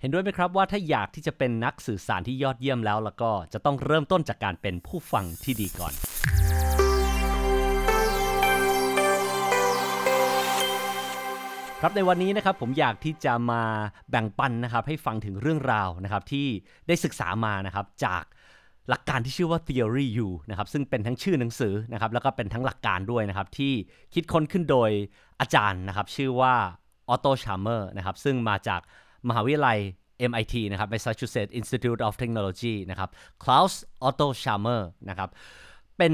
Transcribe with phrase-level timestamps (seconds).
[0.00, 5.92] เห็นด้วยไหมครับว่าถ้าอยากที่จะเป็นนักสื่อสารที่ยอดเยี่ยมแล้ว แล้วก็จะต้องเริ่มต้นจากการเป็นผู้ฟังที่ดีก่อน
[11.80, 13.62] ครับในวันนี้นะครับผมอยากที่จะมา
[14.10, 16.46] แบ่งปันนะครับให้ฟังถึงเรื่องราวนะครับที่
[16.88, 18.24] ได้ศึกษามานะครับจาก
[18.88, 23.72] หลักการที่ชื่อว่า Theory U นะครับซึ่งเป็นทั้งชื่อหนังสือนะครับแล้วก็เป็นทั้งหลักการด้วยนะครับที่
[24.14, 24.90] คิดค้นขึ้นโดย
[25.40, 26.54] อาจารย์นะครับชื่อว่า
[27.08, 28.80] ออโตชาร์เมอร์นะครับซึ่งมาจาก
[29.28, 29.78] มหาวิทยาลัย
[30.30, 33.10] MIT นะครับ Massachusetts Institute of Technology นะครับ
[33.42, 33.74] Klaus
[34.08, 35.30] Otto Schammer นะครับ
[35.98, 36.12] เป็น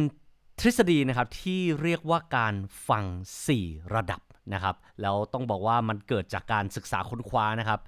[0.61, 2.55] ทฤษฎีนะครับที่เรียกว่าการ
[2.89, 3.05] ฟัง
[3.53, 4.21] 4 ระดับ
[4.55, 7.81] นะครับแล้วต้องบอกว่ามันเกิดจากการศึกษาค้นคว้านะครับ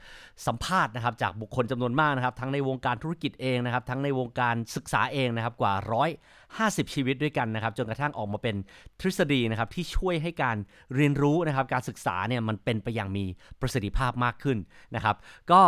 [0.47, 5.75] สัมภาษณ์นะครับจากบุคคลจำนวนมากนะครับทั้งในวงการธุรกิจเองนะครับทั้งในวงการศึกษาเองนะครับกว่า
[6.35, 8.57] 150 ชีวิตด้วยกันนะครับจนกระทั่งออกมาเป็น
[9.01, 10.57] ทฤษฎีนะครับที่ช่วยให้การ
[10.95, 13.25] เรียนรู้นะครับการศึกษาเนี่ยมันเป็นไปอย่างมี
[13.61, 14.59] ประสิทธิภาพมากขึ้น
[14.95, 15.16] นะครับ
[15.52, 15.63] ก็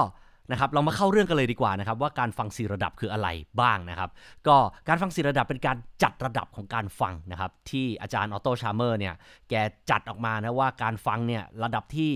[0.51, 3.29] นะครับเรามาเข้าเรื่องกันเลยดีกว่านะครับว่าการฟังสี่ระดับคืออะไร
[3.61, 4.11] บ้างนะครับ
[4.47, 4.57] ก็
[4.89, 9.15] การฟังสี่ระดับเป็นการจัดระดับของการฟังนะครับ ที่อาจารย์ Otto Scharmer เนี่ย
[9.51, 9.55] แก
[9.91, 12.13] จัดออกมานะว่าการฟังเนี่ยระดับที่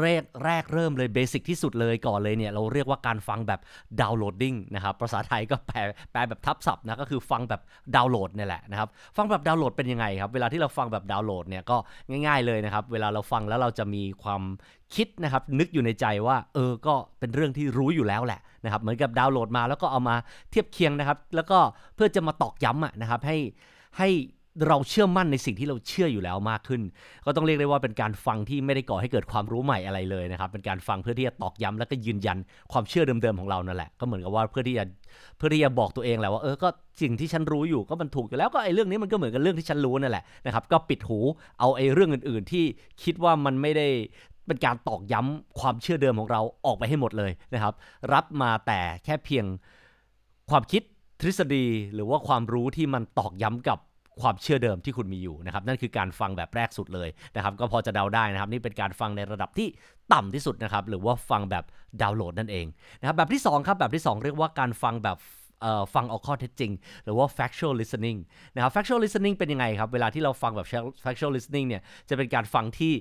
[0.00, 3.60] แรกแรกเริ่มเลย basic ที่สุดเลยก่อนเลยเนี่ยเราเรียกว่าการฟังแบบ
[4.00, 5.78] downloading นะครับภาษาไทยก็แปล
[6.12, 7.62] แปลแบบทับศัพท์นะก็คือฟังแบบ
[7.96, 11.76] ดาวน์โหลดเนี่ยแหละนะครับฟังแบบดาวน์โหลดเป็นยังไงครับเวลาที่เราฟังแบบดาวน์โหลดเนี่ยก็
[12.26, 14.42] ง่าย ๆเลยนะครับเวลาเราฟังแล้วเราจะมีความ
[14.94, 20.16] คิดนะครับนึกอยู่ในใจว่าเออก็เป็นเรื่องที่รู้อยู่แล้วแหละนะครับเหมือนกับดาวน์โหลดมาแล้วก็เอามา
[20.50, 21.58] เทียบเคียงนะครับ แล้วก็
[21.94, 23.36] เพื่อจะมาตอกย้ำนะครับให้
[23.98, 24.10] ให้
[24.68, 26.82] เราเชื่อมั่นในสิ่งที่เราเชื่ออยู่แล้วมากขึ้น
[27.24, 32.38] ก็ต้องเรียกได้ว่าเป็นการฟังที่ไม่ได้ก่อให้เกิดความรู้ใหม่อะไรเลยนะครับ เป็นการฟังเพื่อที่จะตอกย้ำแล้วก็ยืนยัน
[32.72, 34.84] ความเชื่อเดิมๆของเรานั่นแหละ ก็เหมือนกับว่าเพื่อที่จะ
[35.36, 36.68] เพื่อที่จะบอกตัวเองแหละว่าเออก็
[37.02, 41.18] สิ่งที่ฉันรู้อยู่ก็มันถูกอยู่แล้วก็ไอ้เรื่องนี้มันก็เหมือนกับเรื่องที่ฉันรู้นั่นแหละนะครับก็ปิดหู
[41.60, 42.64] เอาไอ้เรื่องอื่น ๆ ที่
[43.02, 43.88] คิดว่ามันไม่ได้
[44.46, 47.74] เป็นการตอกย้ำความเชื่อเดิมของเราออกไปให้หมดเลยนะครับ
[48.12, 49.44] รับมาแต่แค่เพียง
[50.50, 50.82] ความคิด
[51.20, 53.78] ทฤษฎีหรือว่าความรู้ที่มันตอกย้ำกับ
[54.22, 59.68] ความเชื่อเดิมที่คุณมีอยู่นะครับนั่นคือการฟังแบบแรกสุดเลยนะครับก็พอจะเดาได้นะครับ นี่เป็นการฟังในระดับที่
[60.12, 61.64] ต่ำที่สุดนะครับหรือว่าฟังแบบ
[62.02, 62.66] ดาวน์โหลดนั่นเอง
[63.00, 65.16] นะครับแบบที่2ครับแบบที่ 2 เรียกว่าการฟังแบบ
[65.94, 66.72] ฟังเอาข้อเท็จจริง
[67.04, 68.18] หรือว่า factual listening
[68.54, 70.68] นะครับ factual listening เป็นยังไงครับ เวลาที่เราฟังแบบ
[71.04, 72.92] factual listening เนี่ยจะเป็นการฟังที่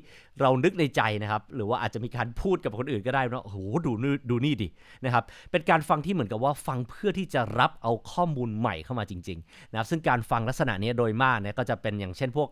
[0.41, 4.67] เรานึกในใจนะครับ หรือว่าอาจจะมีการพูดกับคนอื่นก็ได้ว่าโอ้โหดูนี่ดูนี่ดิ
[5.05, 12.49] นะครับเป็นการฟังที่เหมือนกับว่าฟังเพื่อที่จะรับเอาข้อมูลใหม่เข้ามาจริงๆนะครับซึ่งการฟังลักษณะนี้โดยมากเนี่ยก็จะเป็นอย่างเช่นพวก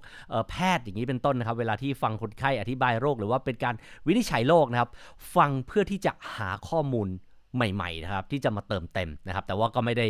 [0.49, 3.75] แพทย์อย่างนี้เป็นต้นนะครับ เวลาที่ฟังคนไข้อธิบายโรค หรือว่าเป็นการ
[4.07, 4.89] วินิจฉัยโรคนะครับ
[5.35, 7.07] ฟังเพื่อที่จะหาข้อมูล
[7.55, 10.07] ใหม่ๆนะครับที่จะมาเติมเต็มนะครับแต่ว่าก็ไม่ได้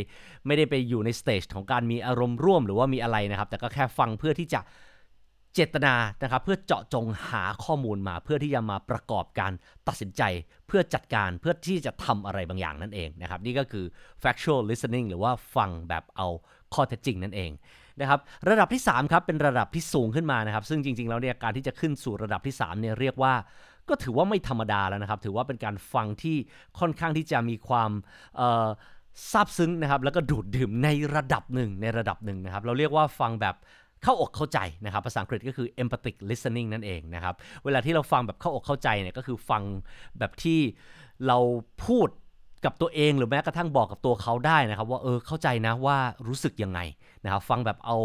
[0.48, 4.62] ไม่ได้ไปอยู่ในสเตจของการมีอารมณ์ร่วมหรือว่ามีอะไรนะครับ แต่ก็แค่ฟังเพื่อที่จะ
[5.56, 9.52] เจตนานะครับเพื่อเจาะจงหาข้อมูลมา เพื่อที่จะมาประกอบการ
[9.88, 10.24] ตัดสินใจ
[10.68, 13.86] เพื่อจัดการเพื่อที่จะทำอะไรบางอย่างนั่นเองนะครับนี่ก็คือ
[14.24, 16.28] factual listening หรือว่าฟังแบบเอา
[16.74, 17.52] ข้อเท็จจริงนั่นเอง
[18.02, 23.34] นะครับระดับที่3ครับเป็นระดับที่สูงขึ้นมานะครับ ซึ่งจริงๆแล้วเนี่ยการที่จะขึ้นสู่ระดับที่3เนี่ยเรียกว่า
[23.90, 26.38] ก็ถือว่าไม่ธรรมดาแล้วนะครับ ถือว่าเป็นการฟังที่
[26.80, 27.92] ค่อนข้างที่จะมีความ
[29.32, 33.56] ซาบซึ้งนะครับแล้วก็ดูดดื่มในระดับหนึ่งในระดับหนึ่งนะครับ เราเรียกว่าฟังแบบ
[34.04, 39.64] เข้าอกเข้าใจนะครับ ภาษาอังกฤษก็คือ empathic listening นั่นเองนะครับ เวลาที่เราฟังแบบเข้าอกเข้าใจเนี่ยก็คือฟัง
[40.20, 40.60] แบบที่
[41.28, 41.38] เรา
[41.86, 42.10] พูด
[42.66, 45.98] กับตัวเองหรือแม้กระทั่งบอกกับตัวเขาได้นะครับ ว่าเออเข้าใจนะว่า
[46.28, 46.80] รู้สึกยังไง
[47.24, 47.98] นะครับฟังแบบเอา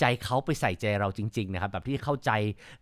[0.00, 2.30] ใจเขาไปใส่ใจเราจริงๆนะครับแบบที่เข้าใจ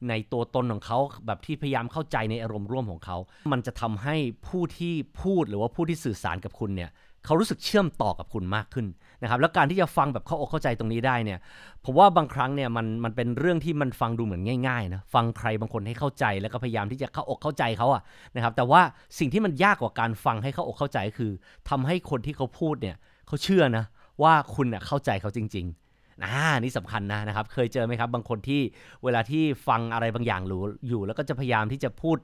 [0.09, 3.17] ในตัวตนของเขาแบบที่พยายามเข้าใจในอารมณ์ร่วมของเขา
[3.53, 4.17] มันจะทำให้
[4.49, 6.91] ผู้ที่พูดหรือว่าผู้ที่สื่อสารกับคุณเนี่ย
[7.25, 8.87] เขารู้สึกเชื่อมต่อกับคุณมากขึ้น
[9.23, 11.39] นะครับแล้วการที่จะฟังแบบเข้าอกเข้าใจตรงนี้ได้เนี่ย
[11.85, 18.03] ผมว่าบางครั้งเนี่ยมันมันเป็นเรื่องที่มันฟังดูเหมือนง่ายๆนะฟังใครบางคนให้เข้าใจแล้วก็พยายามที่จะเข้าอกเข้าใจเขาอะ
[18.35, 18.81] นะครับแต่ว่า
[19.19, 21.31] สิ่งที่มันยากกว่าการฟังให้เข้าอกเข้าใจคือ
[21.69, 23.85] ทำให้คนที่เขาพูดเนี่ยเขาเชื่อนะ
[24.23, 28.61] ว่าคุณเน่ยเข้าใจเขาจริงๆอ่านี่สำคัญนะนะครับ เคยเจอไหมครับ บางคนที่
[29.05, 32.19] เวลาที่ฟังอะไรบางอย่างรู้อยู่ แล้วก็จะพยายามที่จะพูด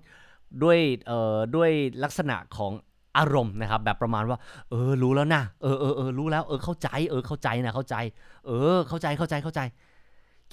[0.62, 1.70] ด้วยเอ่อด้วย
[2.04, 2.72] ลักษณะของ
[3.18, 4.38] อารมณ์นะครับ แบบประมาณว่า
[4.70, 7.96] เออรู้แล้วนะเออเออเออรู้แล้วเออเข้าใจ เออเข้าใจนะเข้าใจ
[8.46, 9.60] เออ เข้าใจเข้าใจเข้าใจ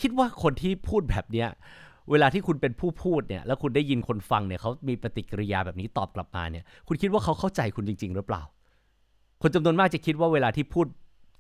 [0.02, 1.50] คิดว่าคนที่พูดแบบเนี้ย
[2.12, 8.42] เวลาที่คุณเป็นผู้พูดเนี่ยแล้วคุณได้ยินคนฟังเนี่ยเขามีปฏิกิริยาแบบนี้ตอบกลับมาเนี่ยคุณคิดว่าเขาเข้าใจคุณจริง ๆ หรือเปล่า
[9.42, 10.88] คนจำนวนมากจะคิดว่าเวลาที่พูด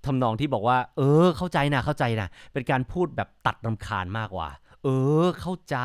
[0.06, 4.50] ทำนองที่บอกว่า เออ เข้าใจนะเข้าใจนะเป็นการพูดแบบตัดรำคาญมากกว่า
[4.84, 4.88] เอ
[5.24, 5.78] อ เข้าใจ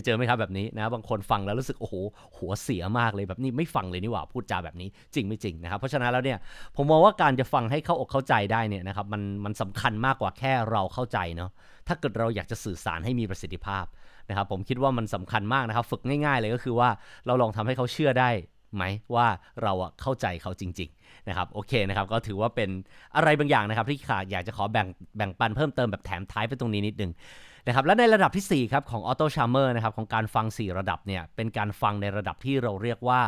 [0.00, 1.94] ยเจอไหมครับแบบนี้นะบางคนฟังแล้วรู้สึกโอ้โห
[2.38, 6.38] หัวเสียมากเลยแบบนี้ไม่ฟังเลยนี่หว่าพูดจาแบบนี้จริงไม่จริงนะครับเพราะฉะนั้นแล้วเนี่ย
[6.76, 11.50] ผมมองว่าการจะฟังให้เข้าอกเข้าใจได้เนี่ยนะครับมันมันสำคัญมากกว่าแค่เราเข้าใจเนาะ
[11.88, 13.84] ถ้าเกิดเราอยากจะสื่อสารให้มีประสิทธิภาพ
[14.28, 16.88] นะครับผมคิดว่ามันสำคัญมากนะครับ ฝึกง่าย ๆ เลยก็คือว่า
[17.26, 18.30] เราลองทำให้เขาเชื่อได้
[18.74, 18.84] ไหม
[19.14, 19.26] ว่า
[19.62, 20.95] เราอะเข้าใจเขาจริงๆ
[21.28, 22.70] นะครับโอเคนะครับก็ถือว่าเป็น
[23.16, 24.86] อะไรบางอย่างนะครับที่ขาอยากจะขอแบ่ง
[25.16, 27.12] แบ่งปันเพิ่มเติมแบบแถมท้ายไปตรงนี้นิดนึง
[27.66, 33.20] นะครับและในระดับที่ 4 ครับ ของ Auto Charmer นะครับของการฟัง 4 ระดับเนี่ยเป็นการฟังในระดับที่เราเรียกว่า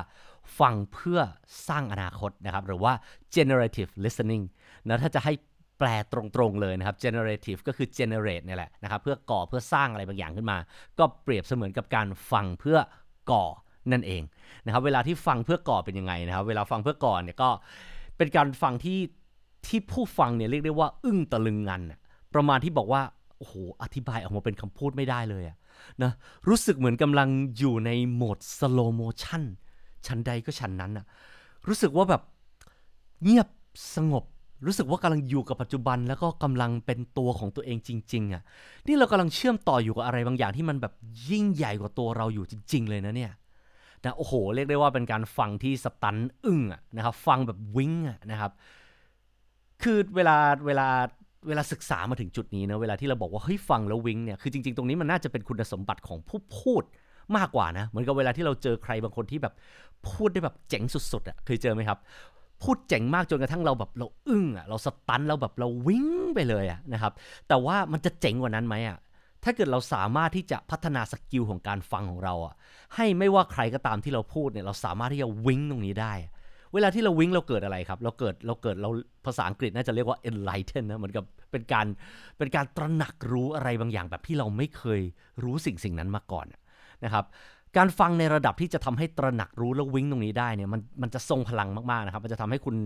[0.60, 1.20] ฟังเพื่อ
[1.68, 2.92] สร้างอนาคตนะครับหรือว่า
[3.34, 4.44] generative listening
[4.86, 5.32] นะถ้าจะให้
[5.78, 10.58] แปลตรงๆเลยนะครับ generative ก็คือ generate เนี่ยแหละนะครับเพื่อก่อเพื่อสร้างอะไรบางอย่างขึ้นมา
[10.98, 12.78] ก็เปรียบเสมือนกับการฟังเพื่อ
[13.32, 13.46] ก่อ
[13.92, 14.22] นั่นเอง
[14.64, 17.50] นะครับ เวลาที่ฟังเพื่อก่อเป็นยังไงนะครับ เวลาฟังเพื่อก่อเนี่ยก็
[18.16, 18.98] เป็นการฟังที่
[19.66, 21.98] ที่ผู้ฟังเนี่ยเรียกได้ว่าอึ้งตะลึงงันะ
[22.34, 23.02] ประมาณที่บอกว่า
[23.38, 25.56] โอ้โหอธิบายออกมาเป็นคำพูดไม่ได้เลยอะ
[26.02, 26.12] นะ
[26.48, 29.42] รู้สึกเหมือนกำลังอยู่ในโหมด slow motion
[30.06, 31.06] ชั้นใดก็ชั้นนั้นอะ
[31.68, 32.22] รู้สึกว่าแบบ
[33.22, 33.48] เงียบ
[33.96, 34.24] สงบ
[34.66, 38.42] รู้สึกว่ากำลังอยู่กับปัจจุบัน แล้วก็กำลังเป็นตัวของตัวเองจริง ๆอะ
[38.86, 40.92] นี่เรากำลังเชื่อมต่ออยู่กับอะไรบางอย่างที่มันแบบ
[41.30, 43.32] ยิ่งใหญ่กว่าตัวเราอยู่จริง ๆ เลยนะเนี่ย
[44.04, 48.52] นะโอ้โห เรียกได้ว่าเป็นการฟังที่สตันอึ้งอะนะครับฟังแบบวิ้งอะนะครับ
[49.82, 50.36] คือเวลา
[50.66, 50.88] เวลา
[51.48, 56.82] เวลาศึกษามาถึงจุดนี้นะเวลาที่เราบอกว่าเฮ้ยฟังแล้ววิ้งเนี่ยคือจริง ๆ ตรงนี้มันน่าจะเป็นคุณสมบัติของผู้พูด
[57.36, 59.54] มากกว่านะเหมือนกับเวลาที่เราเจอใครบางคนที่แบบ
[60.08, 61.98] พูดได้แบบเจ๋งสุดๆอะเคยเจอไหมครับ
[62.62, 67.12] พูดเจ๋งมากจนกระทั่งเราแบบเราอึ้งอะเรา stun เราแบบเราวิ้งไปเลยอะนะครับ
[67.48, 68.98] แต่ว่ามันจะเจ๋งกว่านั้นไหมอะ
[69.44, 72.54] ถ้าเกิดเราสามารถที่จะพัฒนา skill ของการฟังของเราอะ
[72.94, 76.14] ให้ไม่ว่าใครก็ตามที่เราพูดเนี่ย เราสามารถที่จะวิ้งตรงนี้ได้
[76.74, 78.90] เวลาที่เราวิ้งเราเกิดอะไรครับ เราเกิดเราเกิดเรา
[79.26, 81.86] ภาษาอังกฤษน่าจะเรียกว่า enlighten นะ เหมือนกับเป็นการ
[82.38, 85.00] เป็นการตระหนักรู้อะไรบางอย่างแบบที่เราไม่เคย
[85.44, 86.46] รู้สิ่งสิ่งนั้นมาก่อน
[87.04, 87.24] นะครับ
[87.76, 92.76] การฟังในระดับที่จะทำให้ตระหนักรู้แล้ววิ้งตรงนี้ได้เนี่ยมันมันจะทรงพลังมากๆนะครับ มันจะทำให้คุณ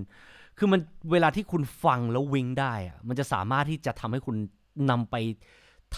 [0.58, 0.80] คือมัน
[1.12, 4.36] เวลาที่คุณฟังแล้ววิ้งได้อะมันจะสามารถที่จะทำให้คุณ
[4.90, 5.16] นำไป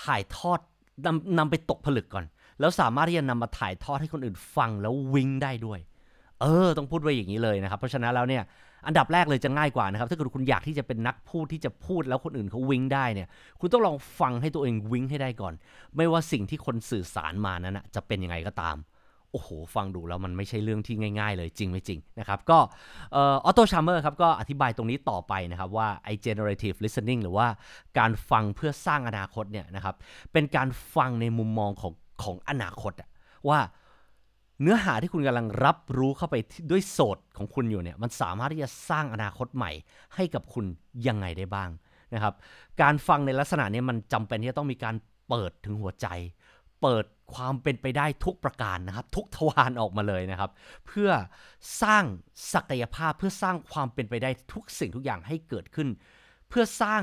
[0.02, 0.60] ถ่ายทอด
[1.06, 2.24] นำนำไปตกผลึกก่อน
[2.60, 5.78] แล้วสามารถที่จะนำมาถ่ายทอดให้คนอื่นฟังแล้ววิ่งได้ด้วย
[6.40, 8.42] เออ ต้องพูดไว้อย่างนี้เลยนะครับ เพราะฉะนั้นแล้วเนี่ย
[8.86, 13.28] อันดับแรกเลยจะง่ายกว่านะครับ ถ้าเกิดคุณอยากที่จะเป็นนักพูดที่จะพูดแล้วคนอื่นเขาวิ่งได้เนี่ย
[13.60, 15.54] คุณต้องลองฟังให้ตัวเองวิ่งให้ได้ก่อน
[15.96, 18.76] ไม่ว่าสิ่งที่คนสื่อสารมานั้นนะจะเป็นยังไงก็ตาม
[19.34, 22.58] โอ้โห ฟังดูแล้วมันไม่ใช่เรื่องที่ง่าย ๆ เลยจริงไม่จริงนะครับ ก็
[23.14, 27.46] ออโตชาร์เมอร์ครับก็อธิบายตรงนี้ต่อไปนะครับว่าไอ้ generative listening หรือว่า
[27.98, 29.94] การฟังเพื่อสร้างอนาคตเนี่ยนะครับ
[30.32, 31.92] เป็นการฟังในมุมมองของ
[32.22, 32.92] ของอนาคต
[33.48, 33.58] ว่า
[34.62, 36.36] เนื้อหาที่คุณกำลังรับรู้เข้าไป
[36.70, 39.70] ด้วยโสดของคุณอยู่เนี่ยมันสามารถที่จะสร้างอนาคตใหม่
[40.14, 40.64] ให้กับคุณ
[41.06, 41.70] ยังไงได้บ้าง
[42.14, 42.34] นะครับ
[42.82, 44.94] การฟังในลักษณะนี้มันจำเป็นที่จะต้องมีการ
[45.28, 46.06] เปิดถึงหัวใจ
[46.84, 47.04] เปิด
[47.34, 50.50] ความเป็นไปได้ทุกประการนะครับ ทุกทวารออกมาเลยนะครับ
[50.86, 51.10] เพื่อ
[51.82, 52.04] สร้าง
[52.54, 55.88] ศักยภาพเพื่อสร้างความเป็นไปได้ทุกสิ่งทุกอย่างให้เกิดขึ้น
[56.48, 57.02] เพื่อสร้าง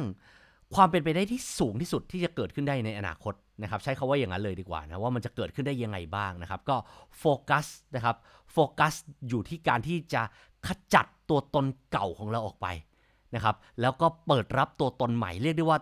[0.75, 6.75] ความเป็นไปได้ที่สูงที่สุดที่จะเกิดขึ้นได้ในอนาคตนะครับ ใช้คาว่าอย่างนั้นเลยดีกว่านะว่ามันจะเกิดขึ้นได้ยังไงบ้างนะครับ ก็
[7.19, 8.15] โฟกัสนะครับ
[8.51, 8.93] โฟกัส
[9.27, 10.21] อยู่ที่การที่จะ
[10.67, 12.67] ขจัดตัวตนเก่าของเราออกไป
[13.35, 15.79] นะครับแล้วก็เปิดรับตัวตนใหม่เรียกได้ว่า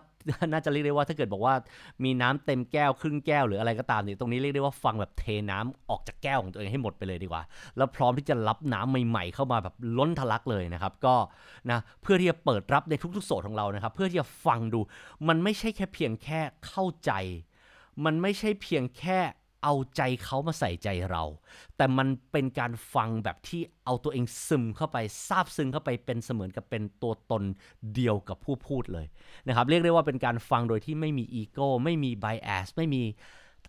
[0.52, 1.54] น่าจะเรียกได้ว่าถ้าเกิดบอกว่า
[2.04, 7.42] มีน้ำเต็มแก้วครึ่งแก้วหรืออะไรก็ตามเนี่ยตรงนี้เรียกได้ว่าฟังแบบเทน้ำออกจากแก้วของตัวเองให้หมดไปเลยดีกว่า
[7.76, 11.16] แล้วพร้อมที่จะรับน้ำใหม่ๆ เข้ามาแบบล้นทะลักเลยนะครับ ก็
[11.70, 14.80] นะเพื่อที่จะเปิดรับในทุกๆโสดของเรานะครับ เพื่อที่จะฟังดู
[15.28, 17.12] มันไม่ใช่แค่เพียงแค่เข้าใจ
[18.04, 19.18] มันไม่ใช่เพียงแค่
[19.62, 21.24] เอาใจเขามาใส่ใจเรา
[21.76, 24.96] แต่มันเป็นการฟังแบบที่เอาตัวเองซึมเข้าไป
[25.28, 27.42] ซาบซึ้งเข้าไปเป็นเสมือนกับเป็นตัวตน
[27.94, 29.06] เดียวกับผู้พูดเลย
[29.48, 33.02] นะครับ เรียกได้ว่าเป็นการฟังโดยที่ไม่มีอีโก้ไม่มีไบแอสไม่มี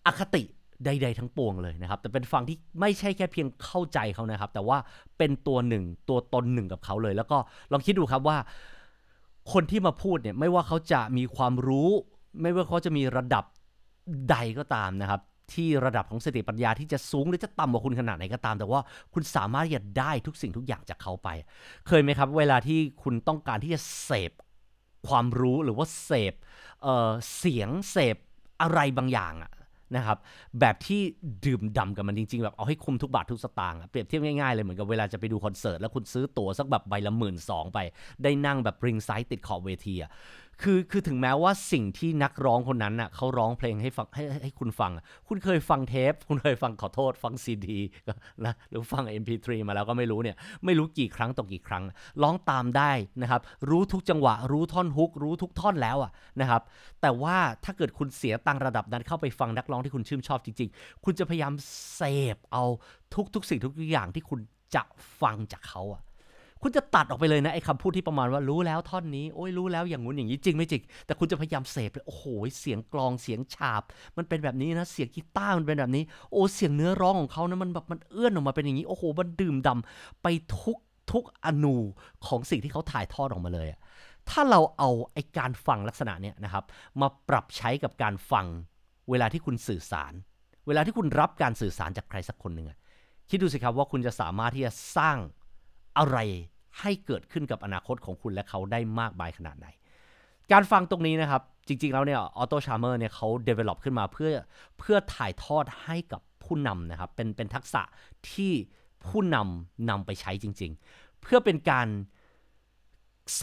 [0.06, 0.44] อคติ
[0.86, 4.78] ใดๆทั้งปวงเลยนะครับ แต่เป็นฟังที่ไม่ใช่แค่เพียงเข้าใจเขานะครับ แต่ว่า
[5.18, 7.38] เป็นตัวหนึ่งตัวตนหนึ่งกับเขาเลย แล้วก็
[7.72, 8.38] ลองคิดดูครับว่า
[9.54, 11.90] คนที่มาพูดเนี่ยไม่ว่าเขาจะมีความรู้
[12.42, 13.46] ไม่ว่าเขาจะมีระดับ
[14.30, 15.22] ใดก็ตามนะครับ
[15.56, 18.82] ที่ระดับของสติปัญญาที่จะสูงหรือจะต่ำกว่าคุณขนาดไหนก็ตาม แต่ว่า
[19.14, 21.30] คุณสามารถที่จะได้ทุกสิ่งทุกอย่างจากเขาไป
[21.88, 24.32] เคยไหมครับ เวลาที่คุณต้องการที่จะเสพ
[25.08, 26.34] ความรู้หรือว่าเสพ
[26.82, 28.16] เเสียงเสพ
[28.62, 29.52] อะไรบางอย่างอะ
[29.96, 30.18] นะครับ
[30.60, 31.02] แบบที่
[31.46, 37.80] ดื่มด่ำกับมันจริงๆ แบบเอาให้คุ้มทุกบาททุกสตางค์เปรียบเทียบง่ายๆเลยเหมือนกับเวลาจะไปดูคอนเสิร์ตแล้วคุณซื้อตั๋วสักแบบใบละหมื่นสองไป
[38.24, 40.12] ได้นั่งแบบริงไซต์ติดขอบเวทีอะ
[40.64, 44.92] คือคือถึงแม้ว่าสิ่งที่นักร้องคนนั้นน่ะเขาร้องเพลงให้ฟังให้ให้คุณฟัง
[45.28, 47.80] คุณเคยฟังเทป คุณเคยฟังขอโทษ ฟังซีดี
[48.46, 51.84] นะหรือฟัง MP3 มาแล้วก็ไม่รู้เนี่ย ไม่รู้กี่ครั้งต่อกี่ครั้ง
[52.22, 52.92] ร้องตามได้
[53.22, 56.62] นะครับ รู้ทุกจังหวะ รู้ท่อนฮุก รู้ทุกท่อนแล้วอะนะครับ
[57.02, 61.54] แต่ว่าถ้าเกิดคุณเสียตังระดับนั้นเข้าไปฟังนักร้องที่คุณชื่นชอบจริง ๆ คุณจะพยายาม
[61.96, 62.02] เส
[62.36, 62.64] พเอา
[63.34, 64.40] ทุกๆสิ่งทุกอย่างที่คุณ
[64.76, 64.84] จะ
[65.22, 66.02] ฟังจากเขาอะ
[66.62, 72.26] คุณจะตัดออกไปเลยนะไอ้คำพูดที่ประมาณว่ารู้แล้วท่อนนี้โอ้ยรู้แล้วอย่างงู้นอย่างนี้จริงไม่จริง แต่คุณจะพยายามเสพเลยโอ้โห
[72.60, 73.82] เสียงกลองเสียงฉาบ
[74.18, 80.28] มันเป็นแบบนี้นะเสียงกีตาร์มันเป็นแบบนี้ โอ้เสียงเนื้อร้องของเขานะมันแบบมันเอื้อนออกมาเป็นอย่างนี้โอ้โหมันดื่มดำไป
[80.62, 80.78] ทุก
[81.12, 81.76] ทุกอนู
[82.28, 83.80] ของสิ่งที่เขาถ่ายทอดออกมาเลยอะ
[84.30, 86.64] ถ้าเราเอาไอ้การฟังลักษณะเนี้ยนะครับ
[87.02, 88.46] มาปรับใช้กับการฟัง
[89.10, 90.14] เวลาที่คุณสื่อสาร
[90.68, 92.68] เวลาที่คุณรับการสื่อสารจากใครสักคนหนึ่ง
[93.30, 95.18] คิดดูสิครับว่าคุณจะสามารถที่จะสร้าง
[95.98, 96.18] อะไร
[96.80, 99.68] ให้เกิดขึ้นกับอนาคตของคุณและเขาได้มากมายขนาดไหน
[100.52, 104.30] การฟังตรงนี้นะครับ จริงๆ แล้วเนี่ยออโตชาร์เมอร์เนี่ยเขา develop ขึ้นมาเพื่อ
[104.80, 107.82] เพื่อถ่ายทอดให้กับผู้นำนะครับ เป็นเป็นทักษะ
[108.32, 108.52] ที่
[109.08, 111.88] ผู้นำนำไปใช้จริง ๆ เพื่อเป็นการ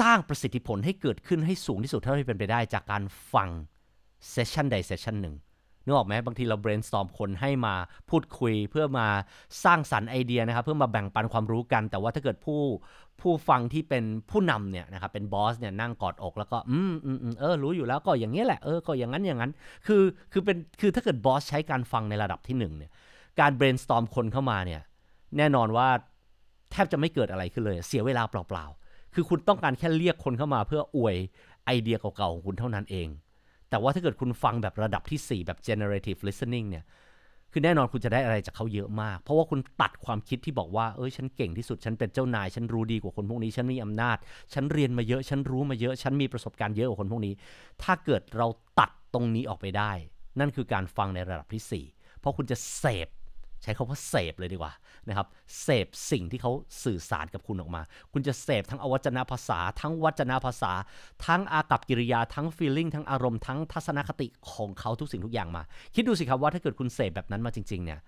[0.01, 3.03] สร้างประสิทธิผลให้เกิดขึ้นให้สูงที่สุดเท่าที่เป็นไปได้จากการ
[3.33, 3.49] ฟัง
[4.31, 5.35] เซสชันใดเซสชันหนึ่ง
[5.89, 7.75] นึกออกไหมบางทีเรา brainstorm คนให้มา
[8.11, 9.07] พูดคุย เพื่อมา
[9.65, 12.61] สร้างสรรค์ไอเดียนะครับ เพื่อมาแบ่งปันความรู้กัน แต่ว่าถ้าเกิดผู้
[13.21, 19.53] ผู้ฟังที่เป็นผู้นำเนี่ยนะครับเป็นบอสเนี่ยนั่งกอดอกแล้วก็อืมอืมเออรู้อยู่แล้วก็อย่างนี้แหละเออก็อย่างนั้นอย่างนั้น
[19.87, 20.03] คือ
[20.33, 22.91] คือเป็นคือถ้าเกิดบอสใช้การฟังในระดับที่หนึ่งเนี่ย
[23.41, 24.83] การ brainstorm คนเข้ามาเนี่ย
[25.37, 25.89] แน่นอนว่า
[26.73, 31.17] แทบจะไม่เกิดอะไรขึ้นเลย เสียเวลาเปล่าๆ คือคุณต้องการแค่เรียกคนเข้ามาเพื่ออวย
[31.67, 33.09] ไอเดียเก่าๆของคุณเท่านั้นเอง
[33.71, 36.85] แต่ว่าถ้าเกิดคุณฟังแบบระดับที่ 4 แบบ generative listening เนี่ย
[37.53, 44.17] คือแน่นอนคุณจะได้อะไรจากเขาเยอะมาก เพราะว่าคุณตัดความคิดที่บอกว่า เอ้ย ฉันเก่งที่สุด ฉันเป็นเจ้านาย ฉันรู้ดีกว่าคนพวกนี้ ฉันมีอำนาจ
[44.55, 47.35] ฉันเรียนมาเยอะ ฉันรู้มาเยอะ ฉันมีประสบการณ์เยอะกว่าคนพวกนี้
[47.83, 48.47] ถ้าเกิดเรา
[48.79, 49.93] ตัดตรงนี้ออกไปได้
[50.41, 53.09] นั่นคือการฟังในระดับที่ 4 เพราะคุณจะเสพ
[53.63, 54.73] ใช้คาว่าเสพเลยดีกว่า
[55.09, 55.27] นะครับ
[55.63, 56.53] เสพสิ่งที่เขา
[56.85, 60.73] สื่อสารกับคุณออกมา คุณจะเสพทั้งอวัจนภาษา ทั้งวัจนภาษา
[61.27, 65.63] ทั้งอากับกิริยาทั้ง feeling ทั้งอารมณ์ทั้งทัศนคติของเขาทุกสิ่งทุกอย่างมา
[65.95, 68.01] คิดดูสิครับว่าถ้าเกิดคุณเสพแบบนั้นมาจริง ๆ เนี่ย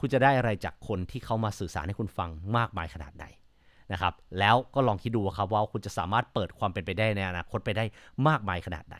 [0.00, 3.24] คุณจะได้อะไรจากคนที่เขามาสื่อสารให้คุณฟังมากมายขนาดไหน
[3.92, 7.84] นะครับ แล้วก็ลองคิดดูครับว่าคุณจะสามารถเปิดความเป็นไปได้ในอนาคตไปได้
[8.28, 8.96] มากมายขนาดไหน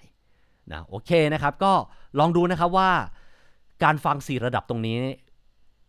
[0.73, 1.73] นะโอเคนะครับ ก็
[2.19, 2.91] ลองดูนะครับว่า
[3.85, 4.97] การฟังสี่ระดับตรงนี้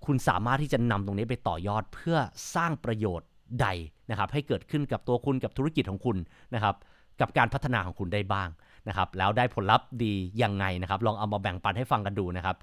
[0.06, 2.18] คุณสามารถที่จะนำตรงนี้ไปต่อยอดเพื่อ
[2.56, 3.28] สร้างประโยชน์
[3.62, 3.68] ใด
[4.10, 6.18] นะครับ ให้เกิดขึ้นกับตัวคุณกับธุรกิจของคุณ
[6.56, 6.76] นะครับ
[7.20, 8.50] กับการพัฒนาของคุณได้บ้าง
[8.88, 12.56] นะครับ แล้วได้ผลลัพธ์ดียังไงนะครับ ลองเอามาแบ่งปันให้ฟังกันดูนะครับ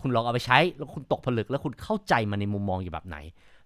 [0.00, 3.16] คุณลองเอาไปใช้แล้วคุณตกผลึกแล้วคุณเข้าใจมันในมุมมองอยู่แบบไหน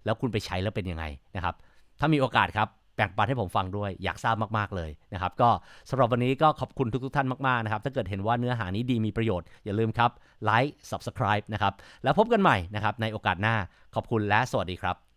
[0.05, 1.05] แล้วคุณไปใช้แล้วเป็นยังไง
[1.35, 1.55] นะครับ
[1.99, 5.49] ถ้ามีโอกาสครับ แบ่งปันให้ผมฟังด้วยอยากทราบมากๆเลยนะครับ ก็
[5.89, 10.11] สำหรับวันนี้ก็ขอบคุณทุกๆท่านมากๆนะครับ ถ้าเกิดเห็นว่าเนื้อหานี้ดีมีประโยชน์ อย่าลืมครับ
[10.45, 11.73] ไลค์ subscribe นะครับ
[12.03, 13.55] แล้วพบกันใหม่นะครับในโอกาสหน้า
[13.95, 15.12] ขอบคุณและสวัสดีครับ